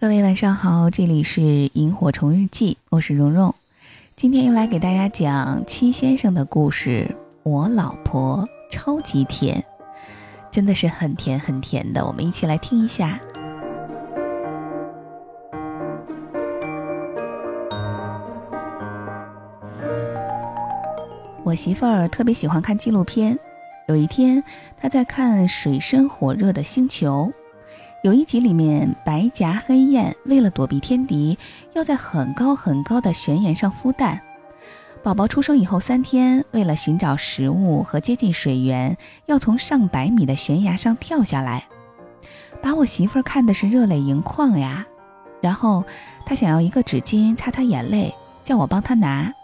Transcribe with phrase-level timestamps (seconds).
[0.00, 3.52] 各位晚上好，这里是萤火虫日记，我是蓉蓉，
[4.14, 7.16] 今天又来给大家讲七先生的故事。
[7.42, 9.64] 我老婆超级甜，
[10.52, 13.18] 真的是很甜很甜的，我们一起来听一下。
[21.42, 23.36] 我媳妇儿特别喜欢看纪录片，
[23.88, 24.44] 有一天
[24.76, 27.32] 她在看水深火热的星球。
[28.02, 31.36] 有一集里面，白颊黑雁为了躲避天敌，
[31.74, 34.22] 要在很高很高的悬崖上孵蛋。
[35.02, 38.96] 宝宝出生以后三天，为了寻找食物和接近水源，
[39.26, 41.66] 要从上百米的悬崖上跳下来，
[42.62, 44.86] 把我媳妇儿看的是热泪盈眶呀。
[45.40, 45.84] 然后
[46.24, 49.34] 她想要一个纸巾擦擦眼泪，叫我帮她拿。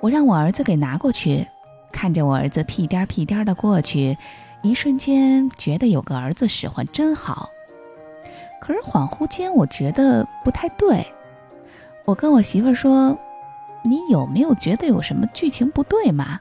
[0.00, 1.48] 我让我儿子给拿过去，
[1.90, 4.16] 看着我儿子屁颠屁颠的过去，
[4.62, 7.50] 一瞬间觉得有个儿子使唤真好。
[8.62, 11.04] 可是恍惚间，我觉得不太对。
[12.04, 13.18] 我跟我媳妇儿说
[13.82, 16.38] ：“你有没有觉得有什么剧情不对嘛？”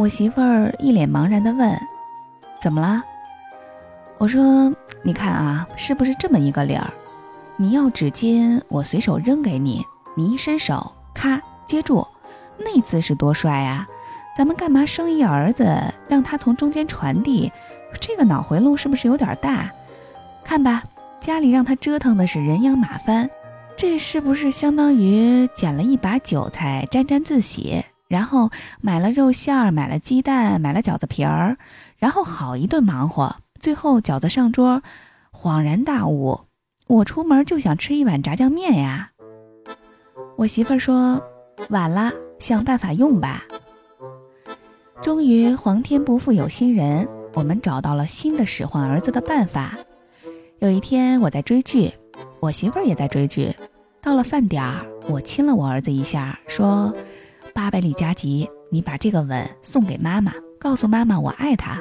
[0.00, 1.78] 我媳妇儿一脸茫然地问
[2.58, 3.04] ：“怎么了？”
[4.16, 4.72] 我说
[5.04, 6.90] ：“你看啊，是不是这么一个理儿？
[7.58, 9.84] 你要纸巾，我随手扔给你，
[10.16, 12.06] 你一伸手，咔接住，
[12.56, 13.86] 那姿势多帅啊！
[14.34, 15.68] 咱们干嘛生一儿子，
[16.08, 17.52] 让他从中间传递？
[18.00, 19.70] 这个脑回路是不是有点大？
[20.42, 20.82] 看吧。”
[21.26, 23.28] 家里让他折腾的是人仰马翻，
[23.76, 27.84] 这是不是相当于捡了一把韭菜沾沾自喜？
[28.06, 28.48] 然后
[28.80, 31.58] 买了肉馅儿，买了鸡蛋，买了饺子皮儿，
[31.96, 34.84] 然后好一顿忙活，最后饺子上桌，
[35.32, 36.42] 恍然大悟，
[36.86, 39.10] 我出门就想吃一碗炸酱面呀！
[40.36, 41.20] 我媳妇儿说
[41.70, 43.42] 晚了，想办法用吧。
[45.02, 49.76] 终于皇天不负有心人，我们找到了新的使唤儿子的办法。
[50.58, 51.92] 有一天我在追剧，
[52.40, 53.54] 我媳妇儿也在追剧。
[54.00, 56.90] 到了饭点儿，我亲了我儿子一下，说
[57.52, 61.78] ：“八百里加急，你把这个吻送给妈妈，告诉妈妈我爱她。”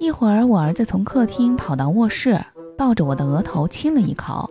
[0.00, 2.42] 一会儿，我儿子从客厅跑到卧室，
[2.78, 4.48] 抱着我的额头亲了一口。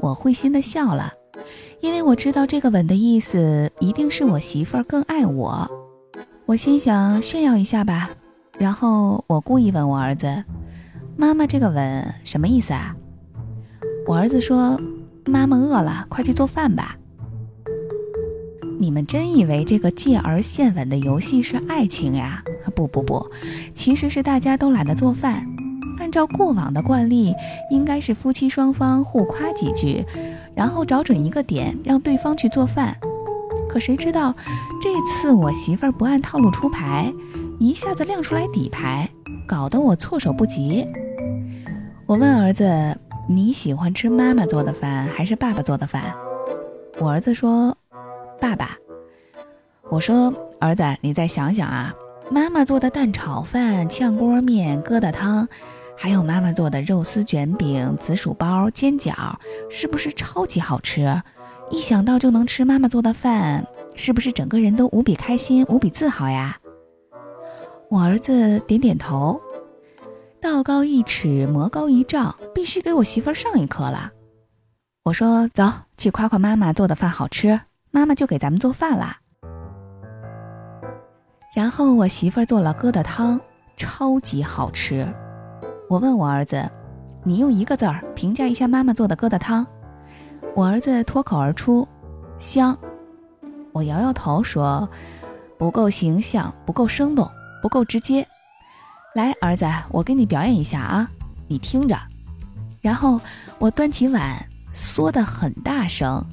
[0.00, 1.12] 我会心的笑了，
[1.80, 5.70] 因为我知道这个吻的意思一定是我媳妇儿更爱我。
[6.46, 8.08] 我心想炫耀一下吧，
[8.56, 10.42] 然后我故意问我儿子。
[11.20, 12.94] 妈妈，这个吻什么意思啊？
[14.06, 14.80] 我儿子说
[15.26, 16.96] ：“妈妈饿了，快去做饭吧。”
[18.78, 22.40] 你们真以为这个借儿献吻的游戏是爱情呀？
[22.72, 23.26] 不不不，
[23.74, 25.44] 其实是大家都懒得做饭。
[25.98, 27.34] 按照过往的惯例，
[27.68, 30.04] 应该是夫妻双方互夸几句，
[30.54, 32.96] 然后找准一个点让对方去做饭。
[33.68, 34.32] 可谁知道
[34.80, 37.12] 这次我媳妇儿不按套路出牌，
[37.58, 39.10] 一下子亮出来底牌，
[39.48, 40.86] 搞得我措手不及。
[42.08, 42.98] 我问儿子
[43.28, 46.14] ：“你喜欢吃妈妈做的饭还是爸爸做的饭？”
[46.98, 47.76] 我儿子说
[48.40, 48.78] ：“爸爸。”
[49.90, 51.94] 我说：“儿子，你再想想啊，
[52.30, 55.46] 妈妈做的蛋炒饭、炝锅面、疙瘩汤，
[55.98, 59.12] 还有妈妈做的肉丝卷饼、紫薯包、煎饺，
[59.68, 61.22] 是不是超级好吃？
[61.68, 66.56] 一想到就能吃妈妈做的饭，是不是整个人都无比开心、无比自豪呀？”
[67.90, 69.38] 我儿子点点头。
[70.40, 74.12] 道高一尺，魔高一丈，必须给我媳妇儿上一课了。
[75.04, 75.64] 我说：“走
[75.96, 77.60] 去夸夸妈妈做的饭好吃，
[77.90, 79.18] 妈妈就给咱们做饭啦。”
[81.56, 83.40] 然后我媳妇儿做了疙瘩汤，
[83.76, 85.12] 超级好吃。
[85.88, 86.70] 我问我儿子
[87.24, 89.66] ：“你用一个字儿评价一下妈妈做的疙瘩汤。”
[90.54, 91.86] 我儿子脱口而出
[92.38, 92.78] ：“香。”
[93.72, 94.88] 我摇摇头说
[95.58, 97.28] ：“不够形象，不够生动，
[97.60, 98.24] 不够直接。”
[99.14, 101.10] 来，儿子，我给你表演一下啊，
[101.48, 101.98] 你听着。
[102.80, 103.20] 然后
[103.58, 106.24] 我端起碗，嗦的很大声。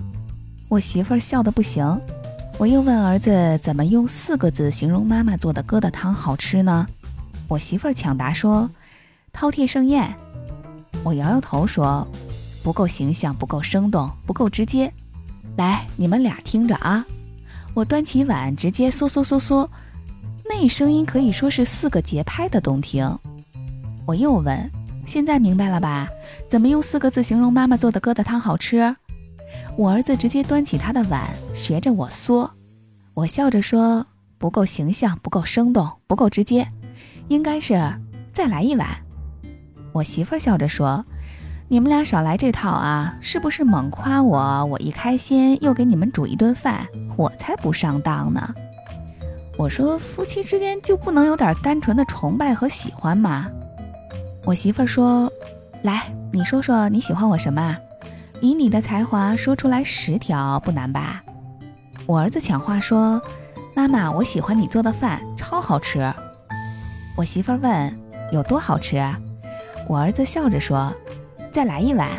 [0.67, 1.99] 我媳妇儿笑得不行。
[2.57, 6.85] 我又问儿子，怎么用四个字形容妈妈做的疙瘩汤好吃呢？
[7.47, 8.69] 我媳妇儿抢答说：
[9.33, 10.13] 饕餮盛宴。
[11.03, 12.07] 我摇摇头说：
[12.61, 14.91] 不够形象，不够生动，不够直接。
[15.55, 17.05] 来，你们俩听着啊。
[17.73, 19.67] 我端起碗，直接嗦嗦嗦嗦。
[20.67, 23.19] 声音可以说是四个节拍的动听。
[24.05, 24.71] 我又问
[25.05, 26.07] ：“现在明白了吧？
[26.49, 28.95] 怎么用四个字形容妈妈做的疙瘩汤好吃？”
[29.77, 32.49] 我儿子直接端起他的碗，学着我嗦。
[33.13, 34.05] 我笑着说
[34.37, 36.67] ：“不够形象，不够生动，不够直接，
[37.27, 37.99] 应该是
[38.31, 38.87] 再来一碗。”
[39.91, 41.03] 我媳妇笑着说
[41.67, 43.17] ：“你们俩少来这套啊！
[43.21, 44.65] 是不是猛夸我？
[44.65, 46.87] 我一开心又给你们煮一顿饭，
[47.17, 48.53] 我才不上当呢。”
[49.57, 53.49] 我说：“夫妻之间就不能有点单纯的崇拜和喜欢吗？”
[54.43, 55.31] 我媳妇儿说
[55.83, 57.77] ：“来，你说说你喜欢我什么？
[58.41, 61.23] 以你的才华说出来十条不难吧？
[62.05, 63.21] 我儿子抢话说
[63.73, 66.13] ：“妈妈，我喜欢你做的饭，超好吃。”
[67.15, 67.99] 我媳妇儿问
[68.33, 69.01] ：“有多好吃？”
[69.87, 70.93] 我儿子笑着说
[71.51, 72.09] ：“再来一碗。”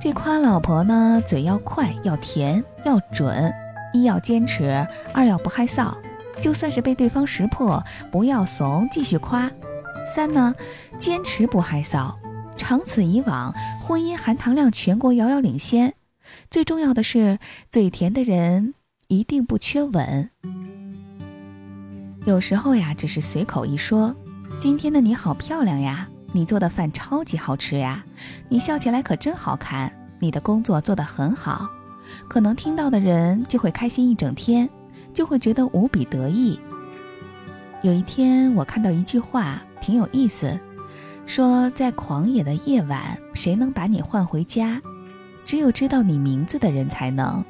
[0.00, 3.52] 这夸老婆呢，嘴要快，要甜，要准，
[3.92, 5.94] 一要坚持，二要不害臊。
[6.40, 9.50] 就算是被对方识破，不要怂，继续夸。
[10.12, 10.54] 三呢，
[10.98, 12.14] 坚持不害臊。
[12.56, 15.94] 长此以往，婚姻含糖量全国遥遥领先。
[16.50, 17.38] 最重要的是，
[17.70, 18.74] 嘴甜的人
[19.08, 20.30] 一定不缺吻。
[22.24, 24.14] 有时候呀，只是随口一说
[24.58, 28.04] ：“今天的你好漂亮呀，你做的饭超级好吃呀，
[28.48, 31.68] 你笑起来可真好看，你的工作做得很好。”
[32.28, 34.68] 可能听到的人就会开心一整天，
[35.12, 36.58] 就会觉得无比得意。
[37.82, 40.58] 有一天，我看到一句话，挺有意思。
[41.26, 44.80] 说，在狂野的夜晚，谁能把你唤回家？
[45.44, 47.44] 只有知道你名字的人才能。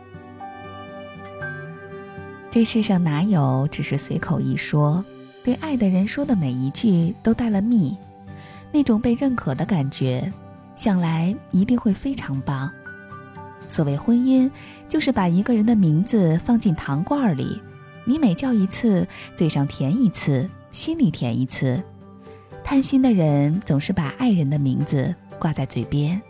[2.51, 5.05] 这世上哪有只是随口一说？
[5.45, 7.97] 对爱的人说的每一句都带了蜜，
[8.71, 10.33] 那种被认可的感觉，
[10.77, 12.71] 想来一定会非常棒。
[13.73, 14.51] 所谓婚姻，
[14.87, 17.59] 就是把一个人的名字放进糖罐里，
[18.05, 21.83] 你每叫一次，嘴上甜一次，心里甜一次。
[22.63, 26.21] 贪心的人总是把爱人的名字挂在嘴边，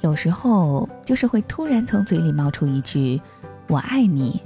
[0.00, 3.20] 有时候就是会突然从嘴里冒出一句
[3.68, 4.42] “我爱你”，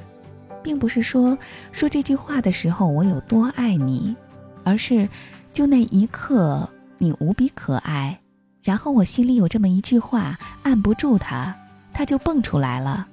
[0.62, 1.38] 并不是说
[1.72, 4.14] 说这句话的时候我有多爱你，
[4.62, 5.08] 而是
[5.54, 6.68] 就那一刻
[6.98, 8.20] 你无比可爱，
[8.62, 11.56] 然后我心里有这么一句话按不住它，
[11.94, 13.06] 它就蹦出来了，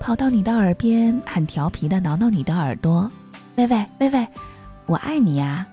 [0.00, 3.10] 跑到你的耳边很调皮的挠挠你的耳朵，
[3.56, 4.26] 喂喂喂喂，
[4.86, 5.66] 我爱你呀。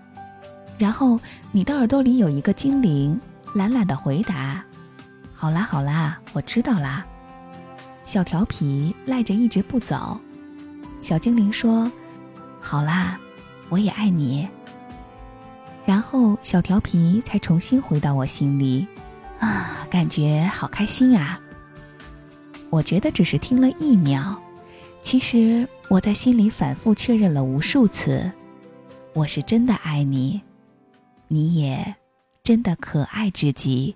[0.77, 1.19] 然后
[1.51, 3.19] 你的耳朵里有一个精灵，
[3.55, 4.63] 懒懒的回答
[5.33, 7.05] ：“好啦好啦，我知道啦。”
[8.05, 10.19] 小调皮赖着一直不走。
[11.01, 11.89] 小精灵说
[12.59, 13.17] ：“好啦，
[13.69, 14.47] 我也爱你。”
[15.85, 18.87] 然后小调皮才重新回到我心里，
[19.39, 21.39] 啊，感觉好开心呀！
[22.73, 24.35] 我觉得只是听了一秒，
[25.03, 28.31] 其实我在心里反复确认了无数次：
[29.13, 30.41] 我是真的爱你。
[31.27, 31.95] 你也
[32.43, 33.95] 真的可爱至极。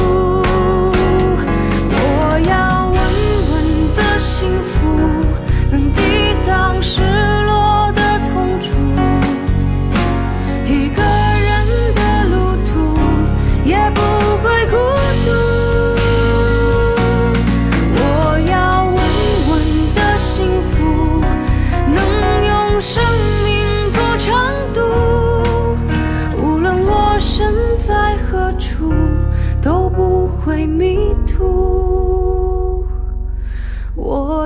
[4.21, 4.79] 幸福，
[5.71, 6.01] 能抵
[6.45, 7.01] 挡失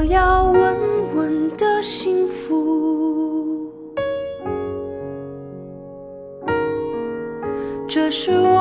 [0.10, 0.78] 要稳
[1.16, 3.72] 稳的幸福。
[7.88, 8.55] 这是我。